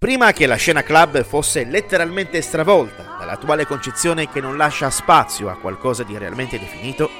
[0.00, 5.58] Prima che la scena club fosse letteralmente stravolta dall'attuale concezione che non lascia spazio a
[5.58, 7.10] qualcosa di realmente definito,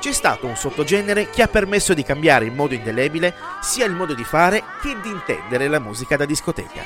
[0.00, 4.14] c'è stato un sottogenere che ha permesso di cambiare in modo indelebile sia il modo
[4.14, 6.82] di fare che di intendere la musica da discoteca.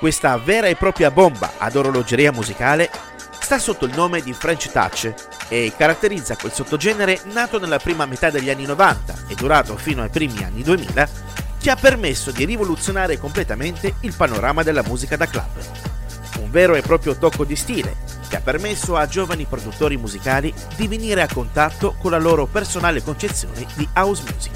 [0.00, 2.90] Questa vera e propria bomba ad orologeria musicale
[3.38, 5.14] sta sotto il nome di French Touch
[5.46, 10.08] e caratterizza quel sottogenere nato nella prima metà degli anni 90 e durato fino ai
[10.08, 11.23] primi anni 2000
[11.64, 15.48] che ha permesso di rivoluzionare completamente il panorama della musica da club.
[16.40, 17.96] Un vero e proprio tocco di stile
[18.28, 23.02] che ha permesso a giovani produttori musicali di venire a contatto con la loro personale
[23.02, 24.52] concezione di house music.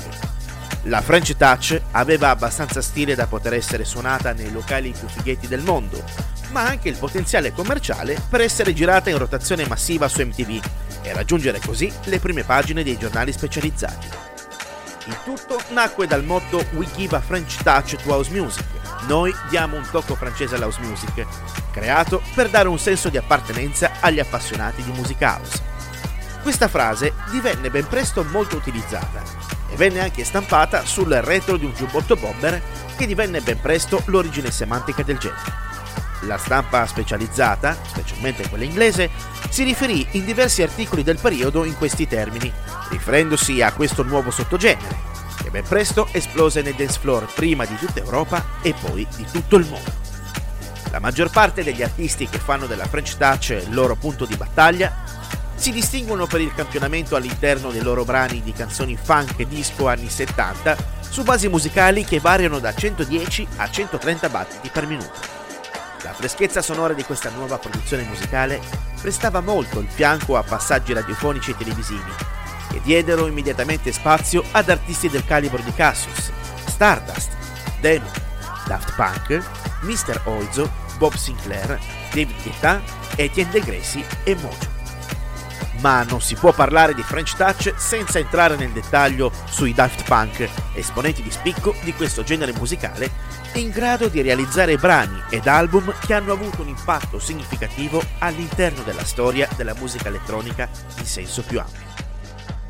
[0.83, 5.63] La French Touch aveva abbastanza stile da poter essere suonata nei locali più fighetti del
[5.63, 6.05] mondo,
[6.51, 10.63] ma anche il potenziale commerciale per essere girata in rotazione massiva su MTV
[11.01, 14.29] e raggiungere così le prime pagine dei giornali specializzati.
[15.09, 18.67] Il tutto nacque dal motto We give a French touch to house music.
[19.07, 21.25] Noi diamo un tocco francese all'house music,
[21.71, 25.63] creato per dare un senso di appartenenza agli appassionati di musica house.
[26.43, 29.23] Questa frase divenne ben presto molto utilizzata
[29.71, 32.61] e venne anche stampata sul retro di un giubbotto bomber
[32.95, 35.68] che divenne ben presto l'origine semantica del genere.
[36.23, 39.11] La stampa specializzata, specialmente quella inglese,
[39.51, 42.53] si riferì in diversi articoli del periodo in questi termini,
[42.91, 44.97] riferendosi a questo nuovo sottogenere,
[45.43, 49.57] che ben presto esplose nei dance floor prima di tutta Europa e poi di tutto
[49.57, 50.07] il mondo.
[50.91, 54.93] La maggior parte degli artisti che fanno della French Touch il loro punto di battaglia
[55.55, 60.09] si distinguono per il campionamento all'interno dei loro brani di canzoni funk e disco anni
[60.09, 60.77] 70
[61.11, 65.38] su basi musicali che variano da 110 a 130 battiti per minuto.
[66.03, 68.61] La freschezza sonora di questa nuova produzione musicale
[69.01, 72.13] prestava molto il fianco a passaggi radiofonici e televisivi,
[72.71, 76.31] che diedero immediatamente spazio ad artisti del calibro di Cassius,
[76.67, 77.33] Stardust,
[77.81, 78.11] Demon,
[78.67, 79.43] Daft Punk,
[79.83, 80.21] Mr.
[80.25, 81.79] Oizo, Bob Sinclair,
[82.11, 82.81] David Guetta,
[83.17, 84.68] Etienne De Gracie e Mojo.
[85.81, 90.49] Ma non si può parlare di French Touch senza entrare nel dettaglio sui Daft Punk,
[90.75, 96.15] esponenti di spicco di questo genere musicale in grado di realizzare brani ed album che
[96.15, 100.69] hanno avuto un impatto significativo all'interno della storia della musica elettronica
[100.99, 101.87] in senso più ampio.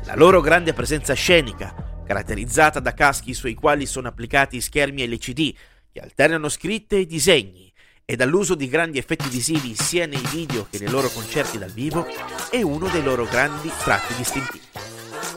[0.05, 5.53] La loro grande presenza scenica, caratterizzata da caschi sui quali sono applicati schermi LCD
[5.91, 7.68] che alternano scritte e disegni,
[8.09, 12.07] e dall'uso di grandi effetti visivi sia nei video che nei loro concerti dal vivo,
[12.49, 14.65] è uno dei loro grandi tratti distintivi.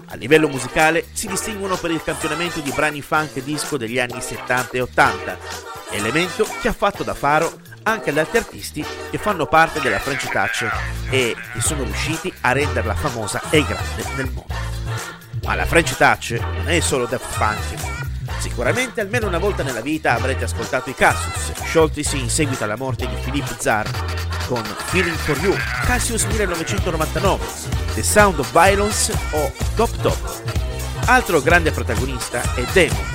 [0.07, 4.23] A livello musicale si distinguono per il campionamento di brani funk e disco degli anni
[4.23, 5.39] 70 e 80,
[5.91, 10.31] elemento che ha fatto da faro anche ad altri artisti che fanno parte della French
[10.31, 10.67] Touch
[11.11, 14.55] e che sono riusciti a renderla famosa e grande nel mondo.
[15.43, 18.12] Ma la French Touch non è solo Daft Punk.
[18.43, 23.07] Sicuramente almeno una volta nella vita avrete ascoltato i Cassius, scioltisi in seguito alla morte
[23.07, 23.89] di Philippe Zar,
[24.49, 25.55] con Feeling for You,
[25.85, 27.45] Cassius 1999,
[27.95, 30.43] The Sound of Violence o Top Top.
[31.05, 33.07] Altro grande protagonista è Damon,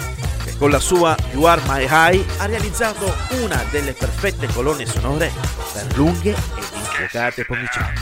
[0.46, 5.30] che con la sua You Are My High ha realizzato una delle perfette colonne sonore
[5.74, 8.02] per lunghe ed infuocate pomiciate.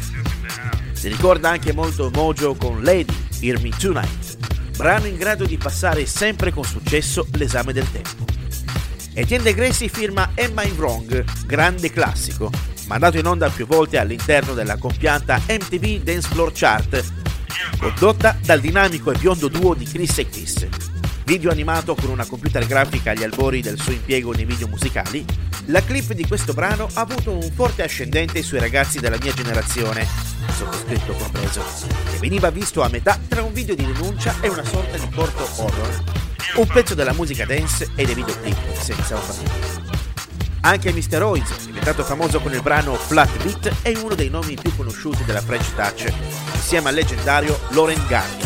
[0.94, 4.25] Si ricorda anche molto Mojo con Lady, Hear Me Tonight,
[4.76, 8.26] brano in grado di passare sempre con successo l'esame del tempo.
[9.14, 12.52] Etienne de Gracie firma Am I Wrong, grande classico,
[12.88, 17.04] mandato in onda più volte all'interno della compianta MTV Dance Floor Chart,
[17.78, 20.68] condotta dal dinamico e biondo duo di Chris e Chris.
[21.24, 25.26] Video animato con una computer grafica agli albori del suo impiego nei video musicali,
[25.66, 30.08] la clip di questo brano ha avuto un forte ascendente sui ragazzi della mia generazione,
[30.56, 31.64] sottoscritto compreso,
[32.12, 35.48] che veniva visto a metà tra un video di denuncia e una sorta di corto
[35.58, 36.04] horror.
[36.56, 39.94] Un pezzo della musica dance e dei videoclip senza ombra.
[40.62, 41.22] Anche Mr.
[41.24, 45.42] Oiz, diventato famoso con il brano Flat Beat, è uno dei nomi più conosciuti della
[45.42, 46.12] French Touch,
[46.54, 48.44] insieme al leggendario Loren Ganni.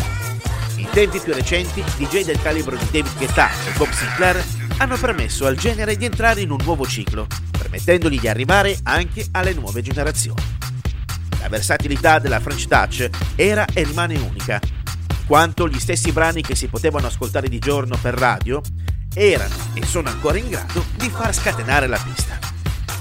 [0.76, 4.42] In tempi più recenti, DJ del calibro di David Guetta e Bob Sinclair
[4.80, 9.52] hanno permesso al genere di entrare in un nuovo ciclo, permettendogli di arrivare anche alle
[9.52, 10.42] nuove generazioni.
[11.38, 14.58] La versatilità della French Touch era e rimane unica,
[15.26, 18.62] quanto gli stessi brani che si potevano ascoltare di giorno per radio
[19.12, 22.38] erano e sono ancora in grado di far scatenare la pista.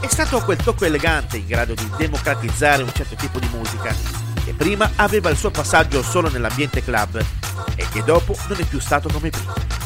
[0.01, 3.95] È stato quel tocco elegante in grado di democratizzare un certo tipo di musica,
[4.43, 7.23] che prima aveva il suo passaggio solo nell'ambiente club
[7.75, 9.78] e che dopo non è più stato come prima.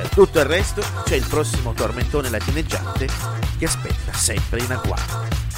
[0.00, 3.06] Per tutto il resto c'è il prossimo tormentone latineggiante
[3.58, 5.49] che aspetta sempre in agguato.